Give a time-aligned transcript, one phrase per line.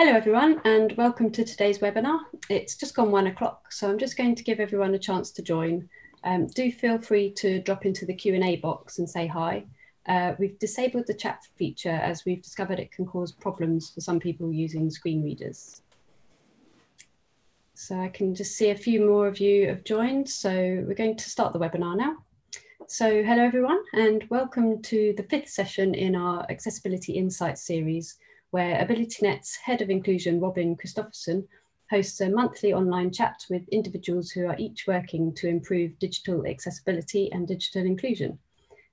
[0.00, 2.20] Hello everyone and welcome to today's webinar.
[2.48, 5.42] It's just gone one o'clock so I'm just going to give everyone a chance to
[5.42, 5.90] join.
[6.24, 9.66] Um, do feel free to drop into the Q&A box and say hi.
[10.08, 14.18] Uh, we've disabled the chat feature as we've discovered it can cause problems for some
[14.18, 15.82] people using screen readers.
[17.74, 20.30] So I can just see a few more of you have joined.
[20.30, 22.16] So we're going to start the webinar now.
[22.86, 28.16] So hello everyone and welcome to the fifth session in our Accessibility Insights series
[28.50, 31.46] where AbilityNet's Head of Inclusion, Robin Christopherson,
[31.90, 37.30] hosts a monthly online chat with individuals who are each working to improve digital accessibility
[37.32, 38.38] and digital inclusion.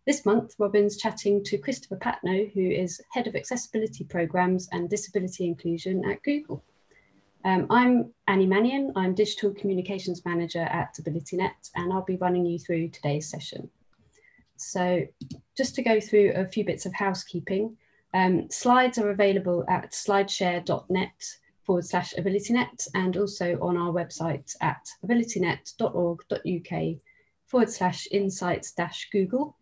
[0.06, 5.46] This month, Robin's chatting to Christopher Patnoe, who is Head of Accessibility Programs and Disability
[5.46, 6.64] Inclusion at Google.
[7.44, 12.58] Um, I'm Annie Mannion, I'm Digital Communications Manager at AbilityNet, and I'll be running you
[12.58, 13.70] through today's session.
[14.56, 15.06] So
[15.56, 17.78] just to go through a few bits of housekeeping,
[18.18, 21.24] um, slides are available at slideshare.net
[21.64, 26.98] forward slash abilitynet and also on our website at abilitynet.org.uk
[27.46, 29.56] forward slash insights dash Google.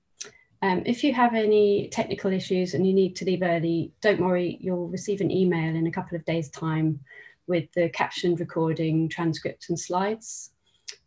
[0.62, 4.58] Um, if you have any technical issues and you need to leave early, don't worry,
[4.62, 7.02] you'll receive an email in a couple of days' time
[7.48, 10.52] with the captioned recording, transcript and slides.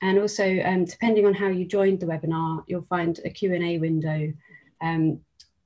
[0.02, 4.34] And also, um, depending on how you joined the webinar, you'll find a Q&A window.
[4.82, 5.20] Um,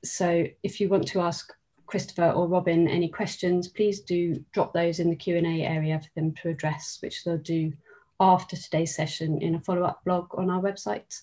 [0.04, 1.52] so if you want to ask
[1.92, 6.32] Christopher or Robin any questions, please do drop those in the Q&A area for them
[6.36, 7.70] to address, which they'll do
[8.18, 11.20] after today's session in a follow-up blog on our website.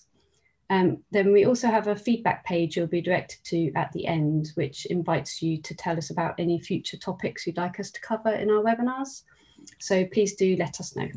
[0.70, 4.52] Um, then we also have a feedback page you'll be directed to at the end,
[4.54, 8.30] which invites you to tell us about any future topics you'd like us to cover
[8.30, 9.24] in our webinars.
[9.80, 11.08] So please do let us know.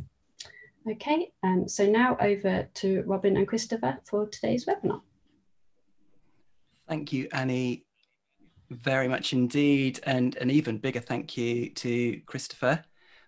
[0.90, 5.02] Okay, um, so now over to Robin and Christopher for today's webinar.
[6.88, 7.86] Thank you, Annie
[8.74, 10.00] very much indeed.
[10.04, 12.84] And an even bigger thank you to Christopher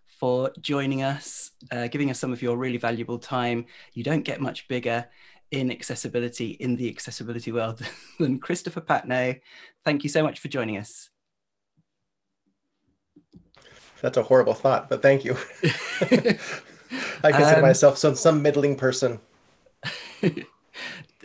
[0.05, 3.65] for joining us, uh, giving us some of your really valuable time.
[3.93, 5.05] You don't get much bigger
[5.51, 7.81] in accessibility in the accessibility world
[8.19, 9.39] than Christopher Patnoe.
[9.83, 11.09] Thank you so much for joining us.
[14.01, 15.35] That's a horrible thought, but thank you.
[17.23, 19.19] I consider um, myself some some middling person.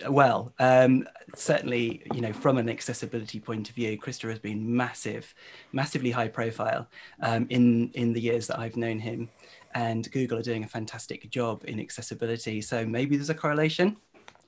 [0.08, 5.34] Well, um, certainly, you know, from an accessibility point of view, Krista has been massive,
[5.72, 6.88] massively high profile
[7.20, 9.28] um, in in the years that I've known him,
[9.74, 12.60] and Google are doing a fantastic job in accessibility.
[12.60, 13.96] So maybe there's a correlation.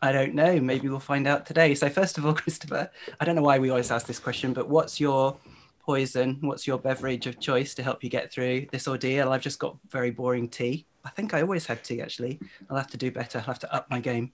[0.00, 0.58] I don't know.
[0.60, 1.74] Maybe we'll find out today.
[1.76, 4.68] So first of all, Christopher, I don't know why we always ask this question, but
[4.68, 5.36] what's your
[5.84, 6.38] poison?
[6.40, 9.32] What's your beverage of choice to help you get through this ordeal?
[9.32, 10.86] I've just got very boring tea.
[11.04, 12.40] I think I always have tea actually.
[12.68, 13.38] I'll have to do better.
[13.38, 14.32] I'll have to up my game.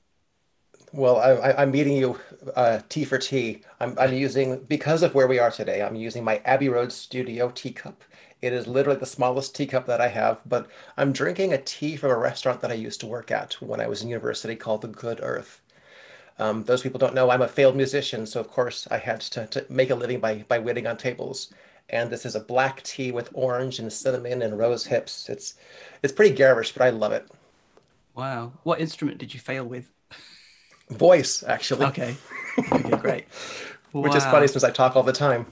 [0.92, 2.18] Well, I, am meeting you
[2.56, 3.62] uh, tea for tea.
[3.80, 7.50] I'm, I'm using, because of where we are today, I'm using my Abbey Road Studio
[7.50, 8.02] teacup.
[8.40, 12.10] It is literally the smallest teacup that I have, but I'm drinking a tea from
[12.10, 14.88] a restaurant that I used to work at when I was in university called The
[14.88, 15.60] Good Earth.
[16.38, 19.46] Um, those people don't know I'm a failed musician, so of course I had to,
[19.48, 21.52] to make a living by, by waiting on tables.
[21.90, 25.28] And this is a black tea with orange and cinnamon and rose hips.
[25.28, 25.54] It's,
[26.02, 27.28] it's pretty garish, but I love it.
[28.14, 28.52] Wow.
[28.64, 29.92] What instrument did you fail with?
[30.90, 31.86] Voice, actually.
[31.86, 32.16] Okay.
[32.72, 33.24] Okay, great.
[33.92, 35.46] Which is funny since I talk all the time.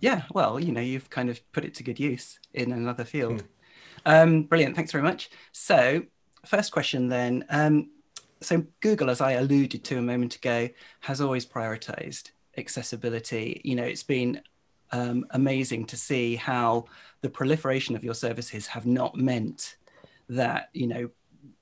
[0.00, 3.42] Yeah, well, you know, you've kind of put it to good use in another field.
[4.06, 4.22] Mm.
[4.22, 4.76] Um, brilliant.
[4.76, 5.30] Thanks very much.
[5.52, 6.02] So,
[6.46, 7.44] first question then.
[7.50, 7.90] Um,
[8.40, 10.68] so, Google, as I alluded to a moment ago,
[11.00, 13.60] has always prioritized accessibility.
[13.64, 14.40] You know, it's been
[14.92, 16.86] um, amazing to see how
[17.20, 19.76] the proliferation of your services have not meant
[20.28, 21.10] that, you know,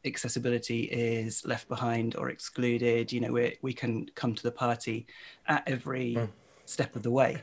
[0.06, 3.12] accessibility is left behind or excluded.
[3.12, 5.06] You know, we we can come to the party
[5.46, 6.28] at every mm.
[6.64, 7.42] step of the way.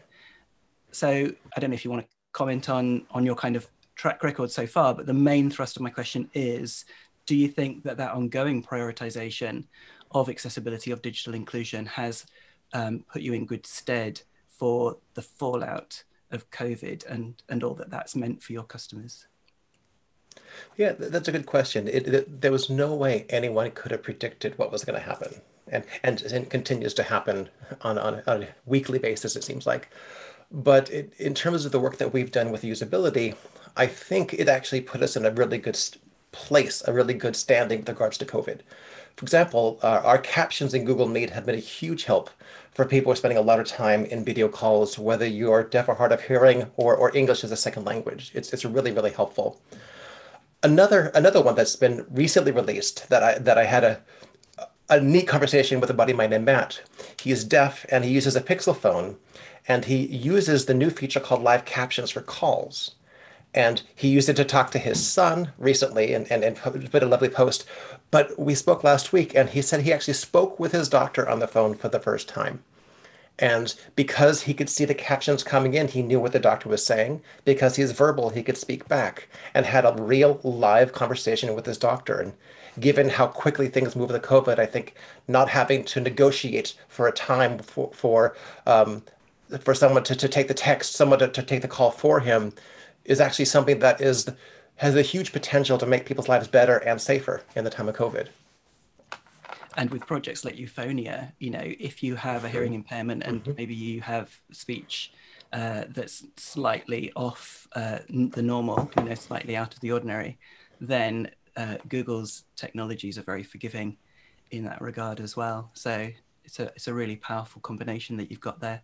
[0.92, 1.10] So
[1.56, 4.52] I don't know if you want to comment on on your kind of track record
[4.52, 6.86] so far, but the main thrust of my question is:
[7.26, 9.66] Do you think that that ongoing prioritization
[10.12, 12.26] of accessibility of digital inclusion has
[12.74, 17.90] um, put you in good stead for the fallout of COVID and and all that
[17.90, 19.28] that's meant for your customers?
[20.78, 21.88] Yeah, that's a good question.
[21.88, 25.42] It, it, there was no way anyone could have predicted what was going to happen,
[25.72, 27.50] and and continues to happen
[27.82, 29.36] on, on, on a weekly basis.
[29.36, 29.90] It seems like,
[30.52, 33.36] but it, in terms of the work that we've done with usability,
[33.78, 35.80] I think it actually put us in a really good
[36.32, 38.62] place, a really good standing with regards to COVID.
[39.16, 42.32] For example, uh, our captions in Google Meet have been a huge help
[42.74, 45.64] for people who are spending a lot of time in video calls, whether you are
[45.64, 48.32] deaf or hard of hearing or, or English as a second language.
[48.34, 49.62] It's, it's really, really helpful
[50.64, 54.02] another another one that's been recently released that I that I had a
[54.90, 56.82] a neat conversation with a buddy of mine named Matt.
[57.22, 59.18] He is deaf and he uses a Pixel phone,
[59.68, 62.96] and he uses the new feature called live captions for calls.
[63.54, 67.06] and he used it to talk to his son recently and, and, and put a
[67.06, 67.66] lovely post.
[68.12, 71.40] But we spoke last week, and he said he actually spoke with his doctor on
[71.40, 72.64] the phone for the first time.
[73.40, 76.86] And because he could see the captions coming in, he knew what the doctor was
[76.86, 77.22] saying.
[77.46, 81.78] Because he's verbal, he could speak back and had a real live conversation with his
[81.78, 82.20] doctor.
[82.20, 82.34] And
[82.80, 84.96] given how quickly things move with COVID, I think
[85.28, 88.36] not having to negotiate for a time for, for
[88.68, 89.04] um,
[89.62, 92.54] for someone to, to take the text, someone to, to take the call for him,
[93.06, 94.30] is actually something that is
[94.78, 97.96] has a huge potential to make people's lives better and safer in the time of
[97.96, 98.28] COVID.
[99.78, 103.54] And with projects like Euphonia, you know, if you have a hearing impairment and mm-hmm.
[103.58, 105.14] maybe you have speech
[105.52, 110.38] uh, that's slightly off uh, the normal, you know, slightly out of the ordinary,
[110.82, 113.98] then uh, Google's technologies are very forgiving
[114.52, 115.72] in that regard as well.
[115.74, 116.10] So
[116.44, 118.82] it's a it's a really powerful combination that you've got there.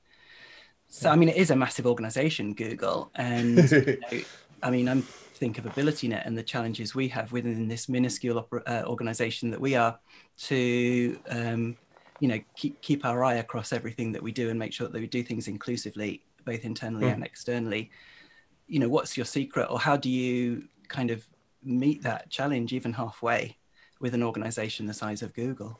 [0.88, 4.22] So I mean, it is a massive organization, Google, and you know,
[4.64, 5.06] I mean, I'm
[5.40, 9.76] think of AbilityNet and the challenges we have within this minuscule uh, organization that we
[9.76, 9.98] are
[10.38, 11.78] to, um,
[12.20, 15.00] you know, keep keep our eye across everything that we do and make sure that
[15.00, 17.14] we do things inclusively, both internally mm.
[17.14, 17.90] and externally.
[18.68, 21.26] You know, what's your secret, or how do you kind of
[21.64, 23.58] meet that challenge even halfway
[24.00, 25.80] with an organization the size of Google?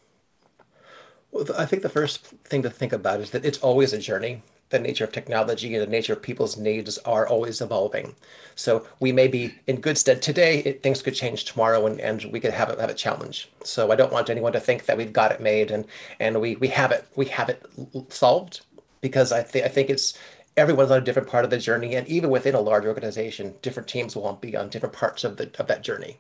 [1.32, 4.42] Well, I think the first thing to think about is that it's always a journey
[4.70, 8.16] the nature of technology and the nature of people's needs are always evolving.
[8.56, 12.24] So we may be in good stead today, it, things could change tomorrow and, and
[12.26, 13.50] we could have, have a challenge.
[13.64, 15.86] So I don't want anyone to think that we've got it made and,
[16.20, 17.66] and we, we have it, we have it
[18.10, 18.62] solved
[19.02, 20.18] because I, th- I think it's,
[20.58, 21.96] everyone's on a different part of the journey.
[21.96, 25.50] And even within a large organization, different teams will be on different parts of, the,
[25.58, 26.18] of that journey.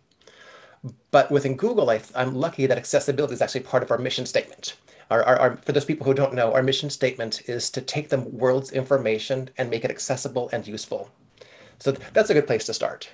[1.11, 4.75] But within Google, I, I'm lucky that accessibility is actually part of our mission statement.
[5.09, 8.09] Our, our, our, for those people who don't know, our mission statement is to take
[8.09, 11.09] the world's information and make it accessible and useful.
[11.79, 13.09] So that's a good place to start.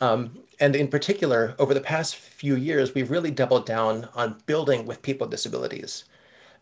[0.00, 4.86] Um, and in particular, over the past few years, we've really doubled down on building
[4.86, 6.04] with people with disabilities.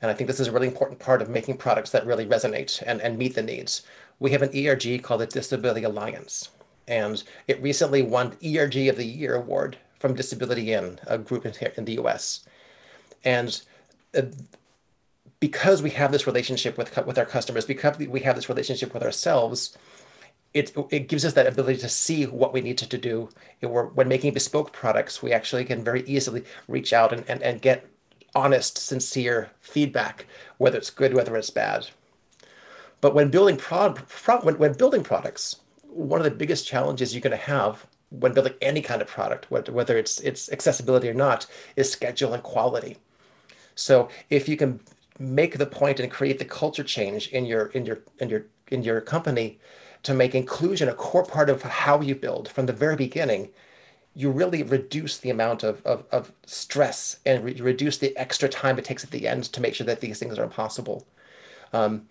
[0.02, 2.82] And I think this is a really important part of making products that really resonate
[2.86, 3.82] and, and meet the needs.
[4.18, 6.50] We have an ERG called the Disability Alliance,
[6.86, 11.54] and it recently won ERG of the Year award from Disability In, a group in,
[11.76, 12.44] in the US.
[13.24, 13.60] And
[14.16, 14.22] Uh,
[15.40, 19.02] because we have this relationship with with our customers, because we have this relationship with
[19.02, 19.76] ourselves,
[20.54, 23.28] it it gives us that ability to see what we need to, to do.
[23.60, 27.86] when making bespoke products, we actually can very easily reach out and, and, and get
[28.34, 30.26] honest, sincere feedback,
[30.58, 31.88] whether it's good, whether it's bad.
[33.00, 37.20] But when building pro, pro when, when building products, one of the biggest challenges you're
[37.20, 41.46] going to have when building any kind of product, whether it's it's accessibility or not,
[41.76, 42.96] is schedule and quality.
[43.74, 44.80] So if you can
[45.18, 48.82] make the point and create the culture change in your in your in your in
[48.82, 49.58] your company
[50.02, 53.50] to make inclusion a core part of how you build from the very beginning,
[54.14, 58.78] you really reduce the amount of, of, of stress and re- reduce the extra time
[58.78, 61.06] it takes at the end to make sure that these things are possible.
[61.72, 62.06] Um,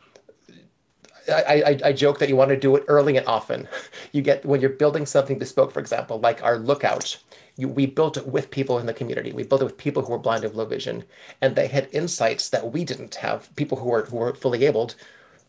[1.30, 3.68] I, I, I, joke that you want to do it early and often.
[4.12, 7.18] You get when you're building something bespoke, for example, like our lookout
[7.56, 9.32] you, we built it with people in the community.
[9.32, 11.04] We built it with people who were blind of low vision,
[11.42, 13.54] and they had insights that we didn't have.
[13.56, 14.96] People who were who were fully abled,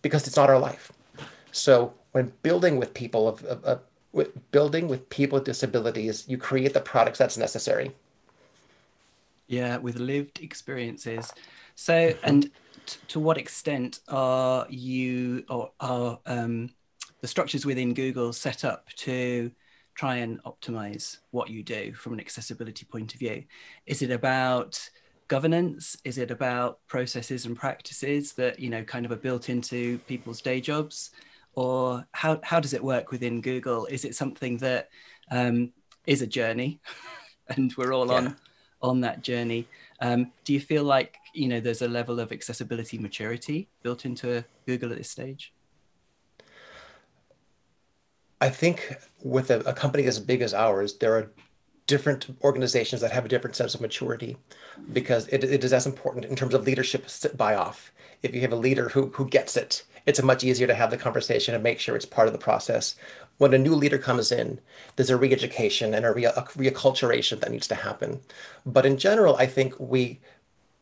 [0.02, 0.92] because it's not our life.
[1.52, 3.80] So when building with people of, of, of
[4.12, 7.90] with building with people with disabilities, you create the products that's necessary.
[9.46, 11.32] Yeah, with lived experiences.
[11.74, 12.26] So, mm-hmm.
[12.26, 12.42] and
[12.86, 16.70] t- to what extent are you or are um,
[17.20, 19.50] the structures within Google set up to
[19.94, 23.44] try and optimize what you do from an accessibility point of view?
[23.86, 24.88] Is it about
[25.28, 25.96] governance?
[26.04, 30.40] Is it about processes and practices that you know kind of are built into people's
[30.40, 31.10] day jobs?
[31.56, 33.86] Or how, how does it work within Google?
[33.86, 34.88] Is it something that
[35.30, 35.72] um,
[36.04, 36.80] is a journey
[37.48, 38.14] and we're all yeah.
[38.14, 38.36] on
[38.82, 39.66] on that journey?
[40.00, 44.44] Um, do you feel like you know there's a level of accessibility maturity built into
[44.66, 45.53] Google at this stage?
[48.44, 51.30] I think with a, a, company as big as ours, there are
[51.86, 54.36] different organizations that have a different sense of maturity
[54.92, 57.06] because it, it is as important in terms of leadership
[57.38, 57.90] buy off.
[58.22, 60.98] If you have a leader who, who gets it, it's much easier to have the
[60.98, 62.96] conversation and make sure it's part of the process.
[63.38, 64.60] When a new leader comes in,
[64.96, 68.20] there's a re-education and a, re- a reacculturation that needs to happen.
[68.66, 70.20] But in general, I think we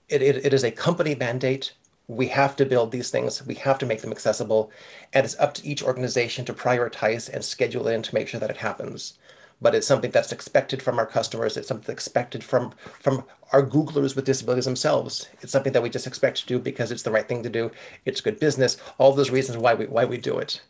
[0.08, 1.74] it, it, it is a company mandate
[2.08, 3.44] we have to build these things.
[3.46, 4.70] We have to make them accessible.
[5.12, 8.50] And it's up to each organization to prioritize and schedule in to make sure that
[8.50, 9.18] it happens.
[9.60, 11.56] But it's something that's expected from our customers.
[11.56, 15.28] It's something expected from, from our Googlers with disabilities themselves.
[15.40, 17.70] It's something that we just expect to do because it's the right thing to do.
[18.04, 18.76] It's good business.
[18.98, 20.60] All those reasons why we why we do it.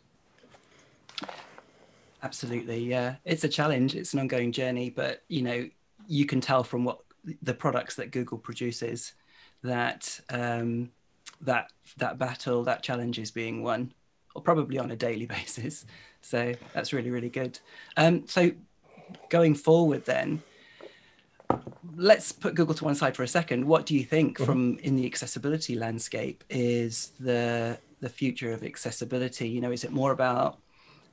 [2.21, 3.15] Absolutely, yeah.
[3.25, 3.95] It's a challenge.
[3.95, 5.67] It's an ongoing journey, but you know,
[6.07, 6.99] you can tell from what
[7.41, 9.13] the products that Google produces
[9.63, 10.91] that um,
[11.45, 13.93] that that battle, that challenge is being won,
[14.35, 15.85] or probably on a daily basis.
[16.21, 17.59] So that's really, really good.
[17.97, 18.51] Um, so
[19.29, 20.41] going forward, then,
[21.95, 23.65] let's put Google to one side for a second.
[23.65, 24.45] What do you think, mm-hmm.
[24.45, 29.47] from in the accessibility landscape, is the the future of accessibility?
[29.49, 30.59] You know, is it more about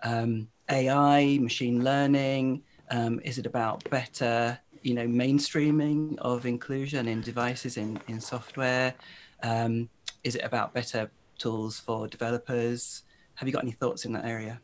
[0.03, 2.63] um, AI, machine learning?
[2.91, 8.95] Um, is it about better, you know, mainstreaming of inclusion in devices in in software?
[9.43, 9.89] Um,
[10.25, 13.03] is it about better tools for developers?
[13.35, 14.61] Have you got any thoughts in that area?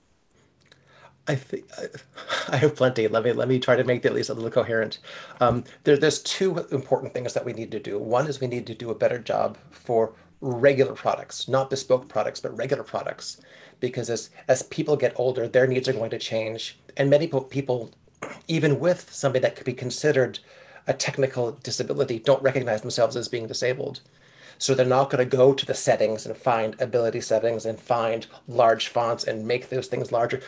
[1.29, 1.65] I think
[2.49, 3.09] I have plenty.
[3.09, 4.99] Let me let me try to make at least a little coherent.
[5.41, 7.99] Um, there, there's two important things that we need to do.
[7.99, 12.41] One is we need to do a better job for regular products, not bespoke products,
[12.41, 13.41] but regular products,
[13.81, 17.91] because as as people get older, their needs are going to change, and many people,
[18.47, 20.39] even with somebody that could be considered
[20.87, 24.01] a technical disability, don't recognize themselves as being disabled.
[24.59, 28.27] So they're not going to go to the settings and find ability settings and find
[28.49, 30.41] large fonts and make those things larger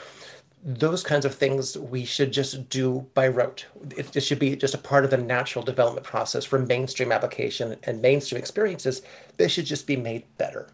[0.65, 3.67] those kinds of things we should just do by rote.
[3.97, 7.77] It, it should be just a part of the natural development process for mainstream application
[7.85, 9.03] and mainstream experiences.
[9.37, 10.69] They should just be made better.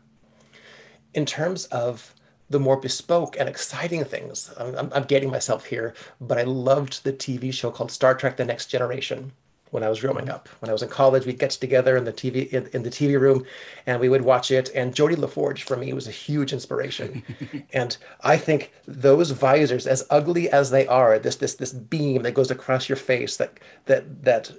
[1.12, 2.14] In terms of
[2.50, 7.12] the more bespoke and exciting things, I'm, I'm getting myself here, but I loved the
[7.12, 9.32] TV show called Star Trek The Next Generation
[9.74, 10.48] when I was growing up.
[10.60, 13.20] When I was in college, we'd get together in the TV in, in the TV
[13.20, 13.44] room,
[13.86, 14.70] and we would watch it.
[14.72, 17.24] And Geordi La Forge for me was a huge inspiration.
[17.72, 22.34] and I think those visors, as ugly as they are, this this this beam that
[22.34, 24.52] goes across your face, that that that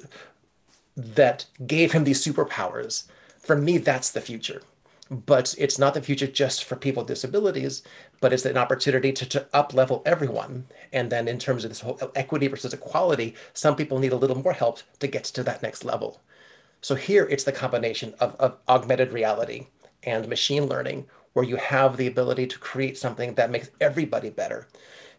[0.98, 3.06] that gave him these superpowers.
[3.40, 4.62] For me, that's the future
[5.10, 7.84] but it's not the future just for people with disabilities,
[8.22, 10.66] but it's an opportunity to, to up level everyone.
[10.94, 14.42] And then in terms of this whole equity versus equality, some people need a little
[14.42, 16.22] more help to get to that next level.
[16.82, 19.68] So here it's the combination of, of augmented reality
[20.04, 24.68] and machine learning, where you have the ability to create something that makes everybody better.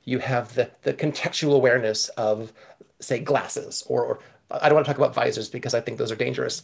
[0.04, 2.52] You have the, the contextual awareness of,
[3.00, 4.18] say, glasses, or, or
[4.50, 6.62] I don't want to talk about visors because I think those are dangerous.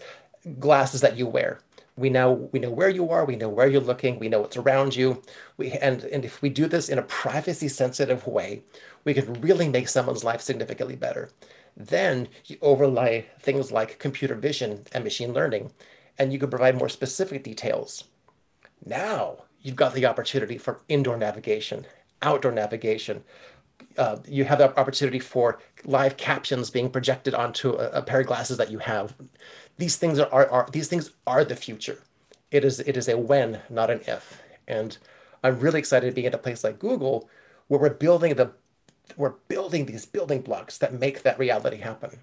[0.58, 1.60] Glasses that you wear
[1.96, 4.56] we now we know where you are we know where you're looking we know what's
[4.56, 5.22] around you.
[5.56, 8.62] We and and if we do this in a privacy sensitive way
[9.04, 11.30] we can really make someone's life significantly better.
[11.76, 15.72] Then you overlay things like computer vision and machine learning
[16.18, 18.04] and you can provide more specific details.
[18.84, 21.86] Now you've got the opportunity for indoor navigation
[22.22, 23.22] outdoor navigation.
[23.98, 28.26] Uh, you have the opportunity for live captions being projected onto a, a pair of
[28.26, 29.14] glasses that you have
[29.78, 31.98] these things are, are, are these things are the future.
[32.50, 34.42] It is it is a when, not an if.
[34.68, 34.96] And
[35.42, 37.28] I'm really excited to be at a place like Google
[37.68, 38.52] where we're building the
[39.16, 42.18] we're building these building blocks that make that reality happen.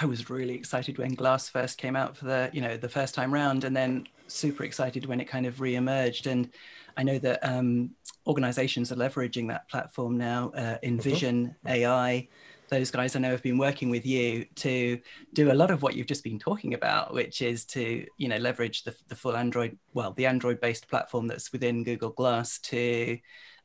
[0.00, 3.14] I was really excited when Glass first came out for the, you know, the first
[3.14, 6.26] time round, and then super excited when it kind of re-emerged.
[6.26, 6.50] And
[6.98, 7.90] I know that um,
[8.26, 10.52] organizations are leveraging that platform now.
[10.54, 11.68] Uh, Envision mm-hmm.
[11.68, 12.28] AI
[12.68, 15.00] those guys I know have been working with you to
[15.32, 18.36] do a lot of what you've just been talking about, which is to you know
[18.36, 23.18] leverage the, the full Android, well, the Android-based platform that's within Google Glass to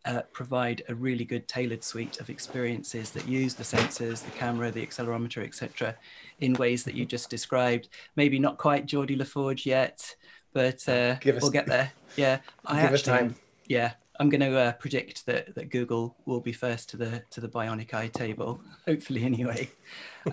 [0.05, 4.72] uh, provide a really good tailored suite of experiences that use the sensors, the camera,
[4.72, 5.96] the accelerometer, etc.,
[6.39, 7.89] in ways that you just described.
[8.15, 10.15] Maybe not quite Geordi La Forge yet,
[10.53, 11.91] but uh, us, we'll get there.
[12.15, 13.36] Yeah, I give actually, us time.
[13.67, 17.42] Yeah, I'm going to uh, predict that, that Google will be first to the to
[17.42, 19.70] the bionic eye table, hopefully anyway.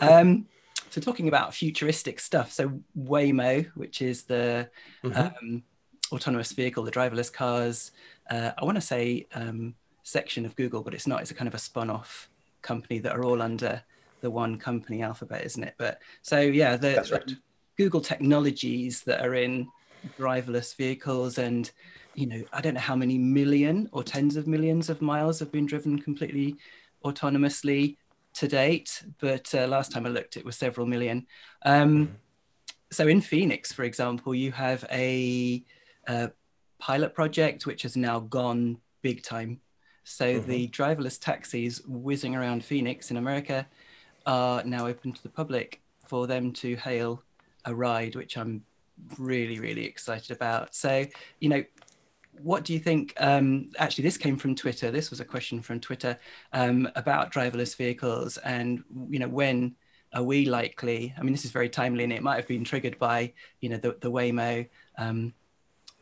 [0.03, 0.47] Um,
[0.91, 4.69] so talking about futuristic stuff, so Waymo, which is the
[5.03, 5.19] mm-hmm.
[5.19, 5.63] um,
[6.13, 7.93] autonomous vehicle, the driverless cars,
[8.29, 11.23] uh, I want to say um, section of Google, but it's not.
[11.23, 12.29] It's a kind of a spun-off
[12.61, 13.83] company that are all under
[14.21, 15.75] the one company alphabet, isn't it?
[15.79, 17.27] But so yeah, the, right.
[17.27, 17.39] the
[17.79, 19.69] Google technologies that are in
[20.19, 21.71] driverless vehicles and
[22.15, 25.53] you know, I don't know how many million or tens of millions of miles have
[25.53, 26.57] been driven completely
[27.05, 27.97] autonomously
[28.35, 31.27] to date, but uh, last time I looked, it was several million.
[31.65, 32.15] Um, mm-hmm.
[32.91, 35.63] so in Phoenix, for example, you have a,
[36.09, 36.31] a,
[36.81, 39.61] pilot project which has now gone big time.
[40.05, 40.51] So mm-hmm.
[40.51, 43.67] the driverless taxis whizzing around Phoenix in America
[44.27, 47.23] are now open to the public for them to hail
[47.65, 48.65] a ride, which I'm
[49.19, 50.75] really, really excited about.
[50.75, 51.07] So,
[51.41, 51.65] you know,
[52.43, 53.15] what do you think?
[53.19, 54.91] Um, actually, this came from Twitter.
[54.91, 56.19] This was a question from Twitter
[56.53, 59.75] um, about driverless vehicles, and you know when
[60.13, 61.15] are we likely?
[61.19, 63.77] I mean, this is very timely, and it might have been triggered by you know
[63.77, 65.35] the, the Waymo um,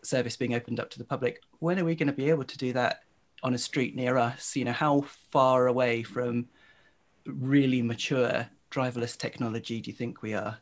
[0.02, 1.42] service being opened up to the public.
[1.58, 3.02] When are we going to be able to do that
[3.42, 6.48] on a street near us, you know, how far away from
[7.26, 10.58] really mature driverless technology do you think we are?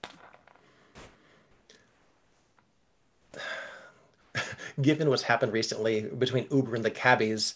[4.80, 7.54] Given what's happened recently between Uber and the cabbies,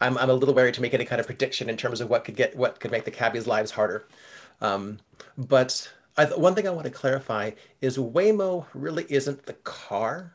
[0.00, 2.24] I'm, I'm a little wary to make any kind of prediction in terms of what
[2.24, 4.06] could get what could make the cabbies' lives harder.
[4.60, 4.98] Um,
[5.36, 10.32] but I, one thing I want to clarify is Waymo really isn't the car.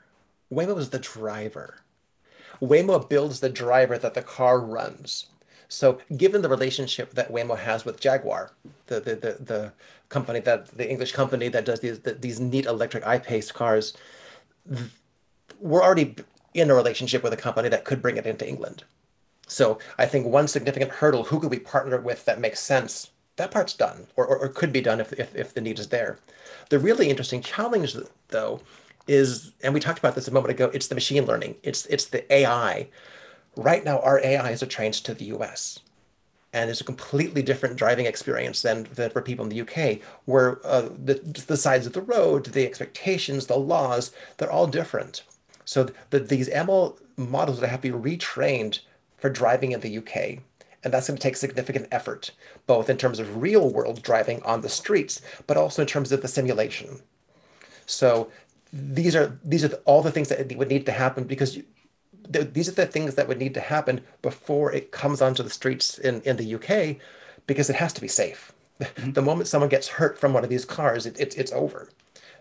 [0.51, 1.81] Waymo is the driver.
[2.62, 5.27] Waymo builds the driver that the car runs.
[5.67, 8.51] So given the relationship that Waymo has with Jaguar,
[8.88, 9.74] the the the, the
[10.09, 13.95] company that the English company that does these the, these neat electric I-Pace cars,
[15.59, 16.15] we're already
[16.53, 18.83] in a relationship with a company that could bring it into England.
[19.47, 23.09] So I think one significant hurdle, who could we partner with that makes sense?
[23.35, 25.87] That part's done, or, or, or could be done if, if, if the need is
[25.87, 26.19] there.
[26.69, 27.95] The really interesting challenge,
[28.27, 28.61] though,
[29.07, 31.55] is, and we talked about this a moment ago, it's the machine learning.
[31.63, 32.87] It's it's the AI.
[33.55, 35.79] Right now, our AIs are trained to the US.
[36.53, 40.59] And it's a completely different driving experience than, than for people in the UK, where
[40.65, 41.15] uh, the,
[41.47, 45.23] the sides of the road, the expectations, the laws, they're all different.
[45.69, 48.79] So the, these ML models that have to be retrained
[49.17, 50.39] for driving in the UK.
[50.83, 52.31] And that's going to take significant effort,
[52.65, 56.23] both in terms of real world driving on the streets, but also in terms of
[56.23, 57.01] the simulation.
[57.85, 58.31] So
[58.73, 61.63] these are these are all the things that would need to happen because you,
[62.29, 65.99] these are the things that would need to happen before it comes onto the streets
[65.99, 66.97] in, in the UK
[67.45, 68.53] because it has to be safe.
[68.79, 69.11] Mm-hmm.
[69.11, 71.89] The moment someone gets hurt from one of these cars, it, it, it's over.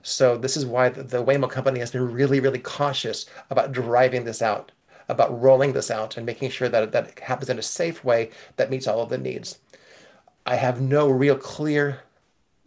[0.09, 4.25] So this is why the, the Waymo company has been really, really cautious about driving
[4.25, 4.73] this out
[5.09, 8.31] about rolling this out and making sure that, that it happens in a safe way
[8.57, 9.59] that meets all of the needs.
[10.47, 12.01] I have no real clear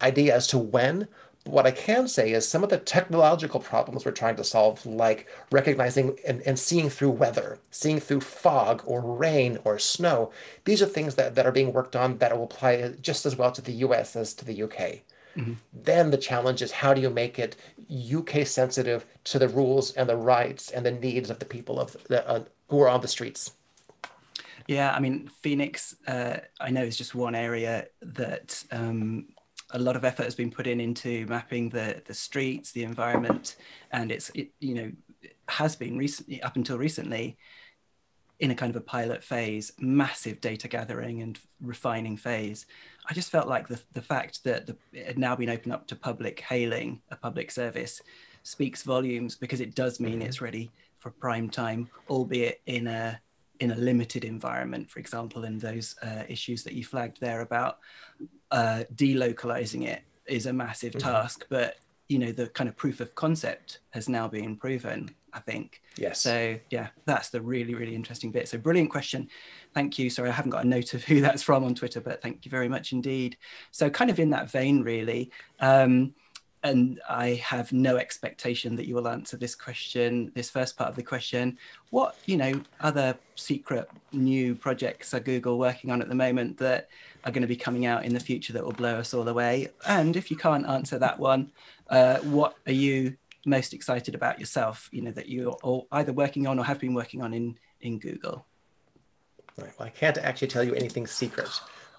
[0.02, 1.08] idea as to when,
[1.44, 4.86] but what I can say is some of the technological problems we're trying to solve,
[4.86, 10.32] like recognizing and, and seeing through weather, seeing through fog or rain or snow,
[10.66, 13.52] these are things that, that are being worked on that will apply just as well
[13.52, 15.02] to the US as to the UK.
[15.38, 15.54] Mm-hmm.
[15.74, 17.56] Then the challenge is how do you make it
[17.90, 21.96] UK sensitive to the rules and the rights and the needs of the people of
[22.08, 23.52] the, uh, who are on the streets?
[24.68, 29.28] Yeah, I mean, Phoenix, uh, I know is just one area that um,
[29.72, 33.56] a lot of effort has been put in into mapping the the streets, the environment,
[33.92, 34.92] and it's it, you know
[35.48, 37.38] has been recently up until recently
[38.40, 42.66] in a kind of a pilot phase, massive data gathering and refining phase.
[43.10, 45.88] I just felt like the, the fact that the, it had now been opened up
[45.88, 48.02] to public hailing, a public service,
[48.44, 50.24] speaks volumes because it does mean mm-hmm.
[50.24, 53.20] it's ready for prime time, albeit in a
[53.60, 57.78] in a limited environment, for example, in those uh, issues that you flagged there about
[58.50, 61.08] uh, delocalizing it is a massive mm-hmm.
[61.08, 65.40] task, but you know the kind of proof of concept has now been proven I
[65.40, 65.82] think.
[65.98, 66.22] Yes.
[66.22, 68.48] So yeah, that's the really, really interesting bit.
[68.48, 69.30] So brilliant question.
[69.74, 70.10] Thank you.
[70.10, 72.52] Sorry, I haven't got a note of who that's from on Twitter, but thank you
[72.52, 73.38] very much indeed.
[73.72, 75.32] So kind of in that vein, really.
[75.60, 76.14] Um,
[76.64, 80.96] and I have no expectation that you will answer this question, this first part of
[80.96, 81.58] the question.
[81.90, 86.90] What, you know, other secret new projects are Google working on at the moment that
[87.26, 89.70] are going to be coming out in the future that will blow us all away?
[89.88, 91.52] And if you can't answer that one,
[91.90, 95.56] uh, what are you most excited about yourself, you know, that you're
[95.92, 98.46] either working on or have been working on in, in Google?
[99.58, 99.72] Right.
[99.78, 101.50] Well, I can't actually tell you anything secret.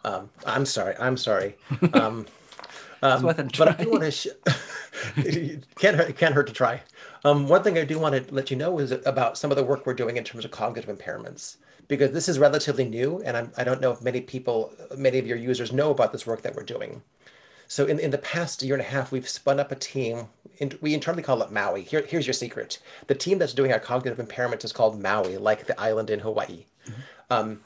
[0.05, 0.95] Um, I'm sorry.
[0.99, 1.57] I'm sorry.
[1.93, 2.27] Um,
[3.03, 4.11] um, but I do want to.
[4.11, 4.29] Sh-
[5.77, 6.17] can't hurt.
[6.17, 6.81] Can't hurt to try.
[7.25, 9.65] Um, one thing I do want to let you know is about some of the
[9.65, 13.53] work we're doing in terms of cognitive impairments, because this is relatively new, and I'm,
[13.57, 16.43] I do not know if many people, many of your users know about this work
[16.43, 17.03] that we're doing.
[17.69, 20.27] So in, in the past year and a half, we've spun up a team.
[20.63, 21.83] In, we internally call it Maui.
[21.83, 22.79] Here, here's your secret.
[23.09, 26.67] The team that's doing our cognitive impairment is called Maui, like the island in Hawaii.
[26.87, 27.01] Mm-hmm.
[27.31, 27.61] Um,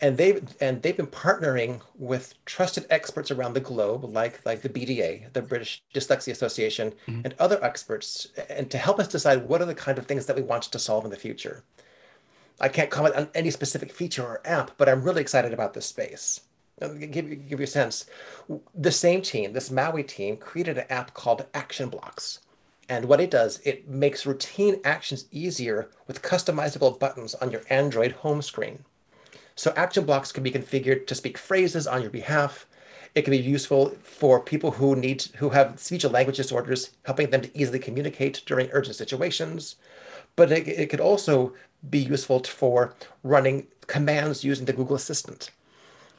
[0.00, 4.68] and they've and they've been partnering with trusted experts around the globe, like like the
[4.68, 7.22] BDA, the British Dyslexia Association, mm-hmm.
[7.24, 10.36] and other experts, and to help us decide what are the kind of things that
[10.36, 11.64] we want to solve in the future.
[12.60, 15.86] I can't comment on any specific feature or app, but I'm really excited about this
[15.86, 16.42] space
[16.80, 18.04] Uh, give you give you a sense.
[18.74, 22.40] The same team, this Maui team, created an app called Action Blocks.
[22.88, 28.12] And what it does, it makes routine actions easier with customizable buttons on your Android
[28.12, 28.84] home screen.
[29.56, 32.66] So action blocks can be configured to speak phrases on your behalf.
[33.14, 37.30] It can be useful for people who need who have speech and language disorders, helping
[37.30, 39.76] them to easily communicate during urgent situations.
[40.36, 41.54] But it, it could also
[41.88, 45.50] be useful for running commands using the Google Assistant.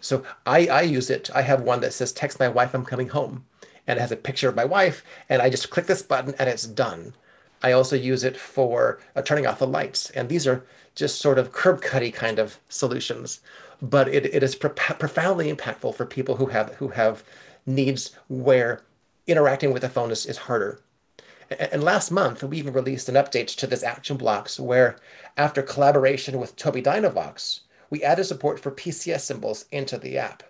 [0.02, 1.30] So I, I use it.
[1.34, 3.46] I have one that says, text my wife, I'm coming home.
[3.86, 5.04] And it has a picture of my wife.
[5.30, 7.14] And I just click this button and it's done.
[7.64, 10.10] I also use it for uh, turning off the lights.
[10.12, 13.42] And these are just sort of curb cutty kind of solutions.
[13.82, 17.24] But it, it is pro- profoundly impactful for people who have who have
[17.66, 18.82] needs where
[19.28, 20.80] interacting with the phone is, is harder.
[21.50, 24.98] And last month, we even released an update to this action blocks where,
[25.38, 30.44] after collaboration with Tobii Dynavox, we added support for PCS symbols into the app.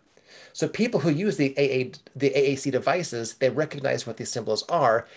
[0.54, 5.08] So people who use the, AA, the AAC devices, they recognize what these symbols are.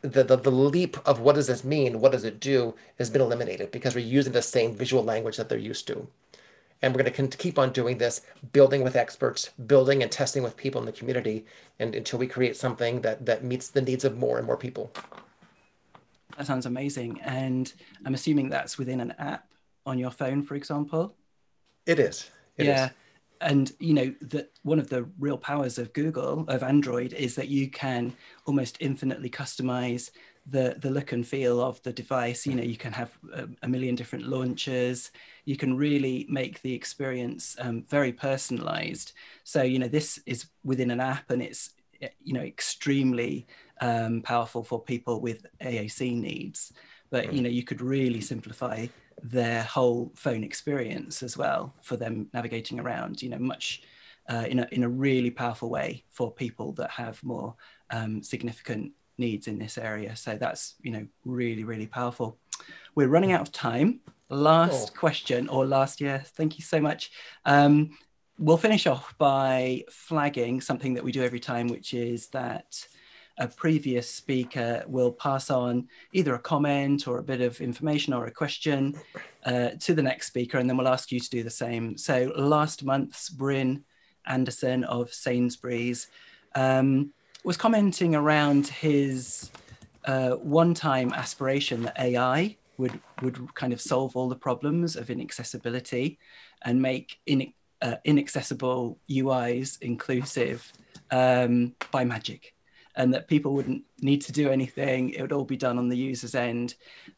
[0.00, 3.22] The, the, the leap of what does this mean, what does it do, has been
[3.22, 6.08] eliminated because we're using the same visual language that they're used to.
[6.82, 8.22] And we're going to keep on doing this,
[8.52, 11.46] building with experts, building and testing with people in the community,
[11.78, 14.90] and until we create something that, that meets the needs of more and more people.
[16.36, 17.20] That sounds amazing.
[17.20, 17.72] And
[18.04, 19.46] I'm assuming that's within an app
[19.86, 21.14] on your phone, for example.
[21.86, 22.30] It is.
[22.56, 22.86] It yeah.
[22.86, 22.90] Is.
[23.40, 27.48] And you know that one of the real powers of Google of Android is that
[27.48, 28.12] you can
[28.46, 30.10] almost infinitely customize
[30.46, 32.46] the the look and feel of the device.
[32.46, 35.10] You know, you can have a, a million different launchers.
[35.44, 39.12] You can really make the experience um, very personalized.
[39.42, 41.70] So you know, this is within an app, and it's
[42.22, 43.46] you know extremely
[43.80, 46.72] um, powerful for people with AAC needs.
[47.10, 48.86] But you know, you could really simplify
[49.22, 53.82] their whole phone experience as well for them navigating around, you know, much
[54.28, 57.54] uh, in, a, in a really powerful way for people that have more
[57.90, 60.16] um, significant needs in this area.
[60.16, 62.38] So that's, you know, really, really powerful.
[62.94, 64.00] We're running out of time.
[64.28, 64.98] Last oh.
[64.98, 66.22] question or last year.
[66.24, 67.10] Thank you so much.
[67.44, 67.96] Um,
[68.38, 72.86] we'll finish off by flagging something that we do every time, which is that
[73.38, 78.26] a previous speaker will pass on either a comment or a bit of information or
[78.26, 78.94] a question
[79.44, 81.96] uh, to the next speaker, and then we'll ask you to do the same.
[81.96, 83.84] So last month's Bryn
[84.26, 86.08] Anderson of Sainsbury's
[86.54, 87.12] um,
[87.44, 89.50] was commenting around his
[90.04, 96.18] uh, one-time aspiration that AI would would kind of solve all the problems of inaccessibility
[96.62, 100.72] and make in, uh, inaccessible UIs inclusive
[101.10, 102.54] um, by magic
[102.94, 105.10] and that people wouldn't need to do anything.
[105.10, 106.74] It would all be done on the user's end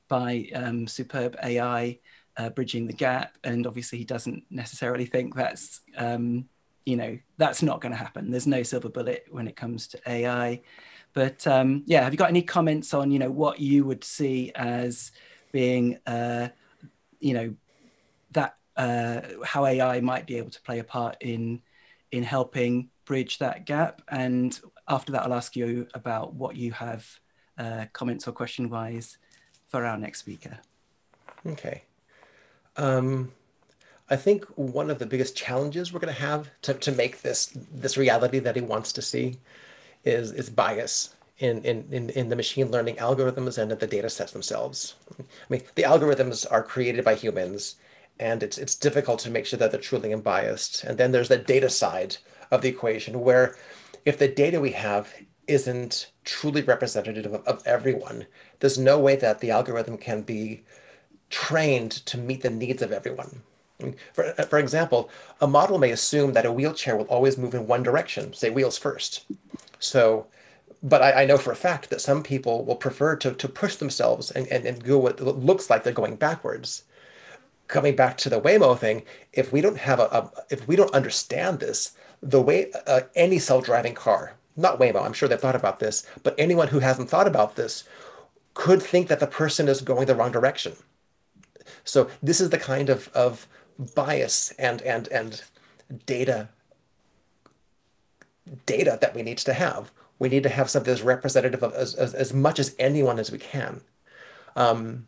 [0.09, 1.99] by um, superb AI
[2.37, 3.37] uh, bridging the gap.
[3.45, 6.49] And obviously, he doesn't necessarily think that's um,
[6.87, 8.31] you know that's not going to happen.
[8.31, 10.61] There's no silver bullet when it comes to AI.
[11.13, 14.53] But um, yeah, have you got any comments on you know what you would see
[14.55, 15.13] as
[15.53, 16.49] being uh,
[17.21, 17.55] you know
[18.33, 21.63] that uh, how AI might be able to play a part in
[22.11, 27.07] in helping bridge that gap and after that, I'll ask you about what you have
[27.59, 29.18] uh, comments or question wise
[29.68, 30.59] for our next speaker.
[31.47, 31.83] Okay.
[32.77, 33.33] Um,
[34.11, 37.57] I think one of the biggest challenges we're going to have to, to make this
[37.73, 39.38] this reality that he wants to see
[40.05, 44.09] is is bias in, in, in, in the machine learning algorithms and in the data
[44.09, 44.94] sets themselves.
[45.18, 47.77] I mean, the algorithms are created by humans
[48.20, 50.85] and it's it's difficult to make sure that they're truly unbiased.
[50.85, 52.16] And then there's the data side
[52.51, 53.57] of the equation where
[54.05, 55.12] if the data we have
[55.47, 58.27] isn't truly representative of, of everyone,
[58.61, 60.62] there's no way that the algorithm can be
[61.31, 63.43] trained to meet the needs of everyone.
[64.12, 67.83] For, for example, a model may assume that a wheelchair will always move in one
[67.83, 69.27] direction, say wheels first.
[69.81, 70.27] So,
[70.83, 73.77] but I, I know for a fact that some people will prefer to, to push
[73.77, 76.85] themselves and, and, and go what looks like they're going backwards.
[77.67, 80.95] Coming back to the Waymo thing, if we don't have a, a if we don't
[80.95, 81.93] understand this,
[82.25, 86.35] the way uh, any self-driving car, not Waymo, I'm sure they've thought about this, but
[86.39, 87.85] anyone who hasn't thought about this
[88.55, 90.73] could think that the person is going the wrong direction.
[91.85, 93.47] So this is the kind of, of
[93.95, 95.43] bias and and and
[96.07, 96.49] data
[98.67, 99.91] data that we need to have.
[100.19, 103.33] We need to have something that's representative of as, as, as much as anyone as
[103.33, 103.81] we can.
[104.55, 105.07] Um,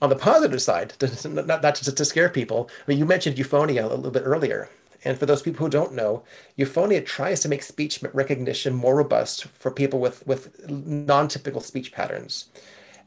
[0.00, 3.84] on the positive side, not, not to, to scare people, I mean, you mentioned Euphonia
[3.84, 4.68] a little bit earlier.
[5.04, 6.24] And for those people who don't know,
[6.58, 12.48] Euphonia tries to make speech recognition more robust for people with, with non-typical speech patterns.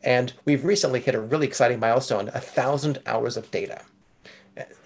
[0.03, 3.81] And we've recently hit a really exciting milestone, a thousand hours of data.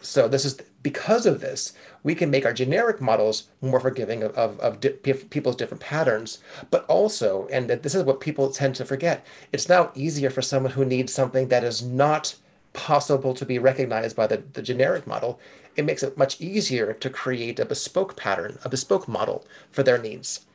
[0.02, 4.36] So this is because of this, we can make our generic models more forgiving of,
[4.36, 6.39] of, of di people's different patterns,
[6.70, 10.72] but also, and this is what people tend to forget, it's now easier for someone
[10.72, 12.36] who needs something that is not
[12.74, 15.39] possible to be recognized by the, the generic model
[15.76, 19.98] it makes it much easier to create a bespoke pattern, a bespoke model for their
[19.98, 20.46] needs.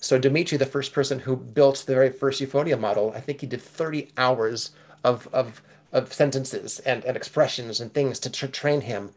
[0.00, 3.46] So Dimitri, the first person who built the very first Euphonia model, I think he
[3.46, 4.70] did 30 hours
[5.02, 5.60] of, of,
[5.92, 9.10] of sentences and, and expressions and things to tra train him.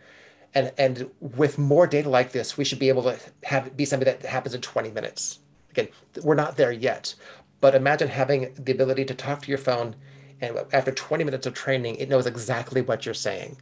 [0.54, 4.06] And, and with more data like this, we should be able to have be something
[4.06, 5.40] that happens in 20 minutes.
[5.70, 5.88] Again,
[6.24, 7.16] we're not there yet,
[7.62, 9.96] but imagine having the ability to talk to your phone
[10.42, 13.58] and after 20 minutes of training, it knows exactly what you're saying.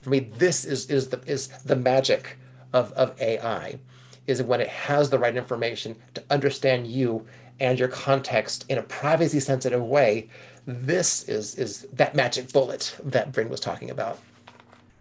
[0.00, 2.38] For me, this is is the is the magic
[2.72, 3.78] of, of AI,
[4.26, 7.26] is when it has the right information to understand you
[7.58, 10.28] and your context in a privacy sensitive way.
[10.66, 14.18] This is is that magic bullet that Bryn was talking about.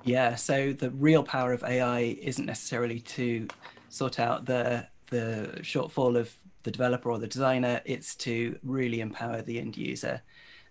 [0.03, 3.47] Yeah, so the real power of AI isn't necessarily to
[3.89, 6.33] sort out the the shortfall of
[6.63, 7.81] the developer or the designer.
[7.85, 10.21] It's to really empower the end user,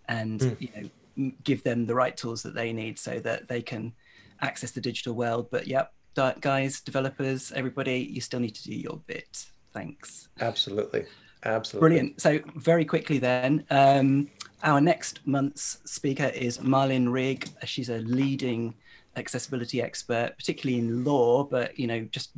[0.06, 0.56] and mm.
[0.60, 3.92] you know give them the right tools that they need so that they can
[4.40, 5.48] access the digital world.
[5.50, 5.92] But yep,
[6.40, 9.46] guys, developers, everybody, you still need to do your bit.
[9.72, 10.28] Thanks.
[10.40, 11.04] Absolutely.
[11.44, 11.88] Absolutely.
[11.88, 12.20] Brilliant.
[12.20, 14.28] So very quickly then, um,
[14.64, 17.48] our next month's speaker is Malin Rygg.
[17.64, 18.74] She's a leading
[19.16, 22.30] accessibility expert, particularly in law, but you know, just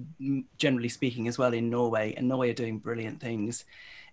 [0.59, 2.15] generally speaking as well in Norway.
[2.17, 3.65] And Norway are doing brilliant things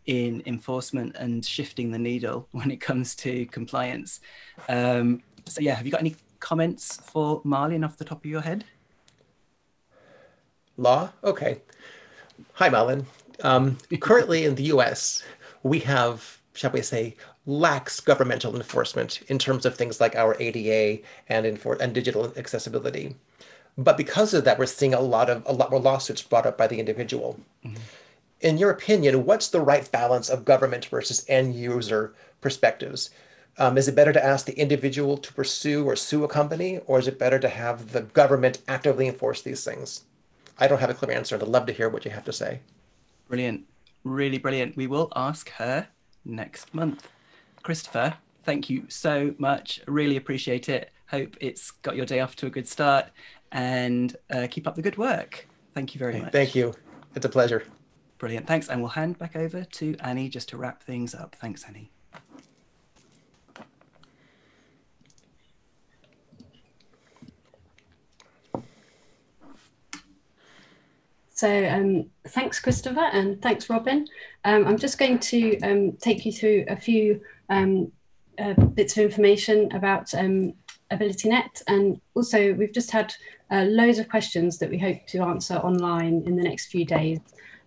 [0.06, 4.22] in enforcement and shifting the needle when it comes to compliance.
[4.70, 8.42] Um, so yeah, have you got any comments for Malin off the top of your
[8.42, 8.66] head?
[10.78, 11.12] Law?
[11.24, 11.62] Okay.
[12.54, 13.06] Hi, Malin.
[13.44, 15.24] Um, currently in the US,
[15.64, 21.02] we have, shall we say, lax governmental enforcement in terms of things like our ADA
[21.30, 23.16] and, infor- and digital accessibility.
[23.78, 26.58] But because of that, we're seeing a lot of a lot more lawsuits brought up
[26.58, 27.40] by the individual.
[27.64, 27.78] Mm-hmm.
[28.42, 33.12] In your opinion, what's the right balance of government versus end user perspectives?
[33.60, 37.00] Um, is it better to ask the individual to pursue or sue a company, or
[37.00, 40.04] is it better to have the government actively enforce these things?
[40.60, 41.36] I don't have a clear answer.
[41.36, 42.60] I'd love to hear what you have to say.
[43.28, 43.66] Brilliant.
[44.04, 44.78] Really brilliant.
[44.78, 45.88] We will ask her
[46.24, 47.08] next month.
[47.64, 49.82] Christopher, thank you so much.
[49.88, 50.92] Really appreciate it.
[51.08, 53.08] Hope it's got your day off to a good start
[53.52, 55.48] and uh, keep up the good work.
[55.74, 56.32] Thank you very much.
[56.32, 56.74] Thank you.
[57.16, 57.64] It's a pleasure.
[58.18, 58.48] Brilliant.
[58.48, 58.68] Thanks.
[58.68, 61.36] And we'll hand back over to Annie just to wrap things up.
[61.40, 61.92] Thanks, Annie.
[71.38, 74.08] So um, thanks, Christopher, and thanks, Robin.
[74.44, 77.92] Um, I'm just going to um, take you through a few um,
[78.40, 80.54] uh, bits of information about um,
[80.92, 81.62] AbilityNet.
[81.68, 83.14] And also, we've just had
[83.52, 87.20] uh, loads of questions that we hope to answer online in the next few days.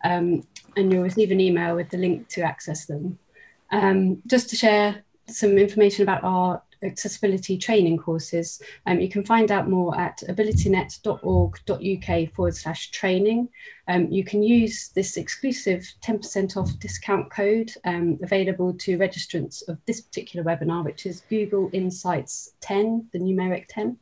[0.03, 0.43] Um,
[0.77, 3.21] and you'll receive an email with the link to access them.
[4.27, 8.61] Just to share some information about our accessibility training courses.
[8.87, 13.49] Um, you can find out more at abilitynet.org.uk forward slash training.
[13.88, 19.79] Um, you can use this exclusive 10% off discount code um, available to registrants of
[19.87, 23.97] this particular webinar, which is Google Insights 10, the numeric 10.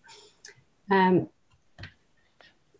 [0.90, 1.28] Um,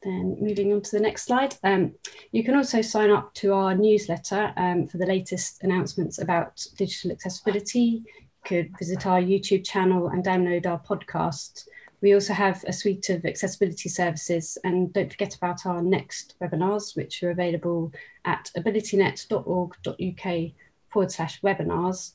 [0.02, 1.92] then moving on to the next slide, um,
[2.30, 7.10] you can also sign up to our newsletter um, for the latest announcements about digital
[7.10, 8.04] accessibility
[8.48, 11.68] could visit our YouTube channel and download our podcast.
[12.00, 16.96] We also have a suite of accessibility services, and don't forget about our next webinars,
[16.96, 17.92] which are available
[18.24, 20.52] at abilitynet.org.uk
[20.88, 22.14] forward slash webinars.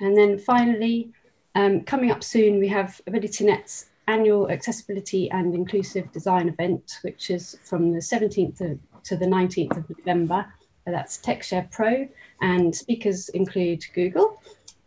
[0.00, 1.12] And then finally,
[1.54, 7.56] um, coming up soon, we have AbilityNet's annual Accessibility and Inclusive Design event, which is
[7.64, 10.52] from the 17th to the 19th of November.
[10.84, 12.08] That's TechShare Pro,
[12.40, 14.42] and speakers include Google,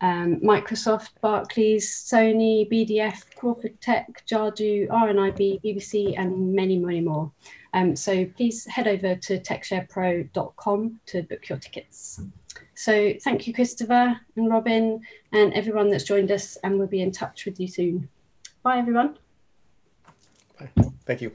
[0.06, 7.32] um, Microsoft, Barclays, Sony, BDF, Crawford Tech, Jadu, RNIB, BBC, and many, many more.
[7.74, 12.22] Um, so please head over to techsharepro.com to book your tickets.
[12.76, 17.12] So thank you, Christopher and Robin, and everyone that's joined us, and we'll be in
[17.12, 18.08] touch with you soon.
[18.62, 19.18] Bye, everyone.
[20.60, 20.70] Bye.
[21.06, 21.32] Thank you.